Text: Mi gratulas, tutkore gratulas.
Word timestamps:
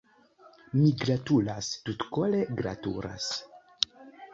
Mi 0.77 0.87
gratulas, 1.03 1.71
tutkore 1.85 2.43
gratulas. 2.63 3.33